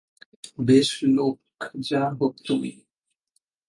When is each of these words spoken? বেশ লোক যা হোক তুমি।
বেশ 0.59 0.89
লোক 1.09 1.37
যা 1.81 2.03
হোক 2.19 2.33
তুমি। 2.47 2.71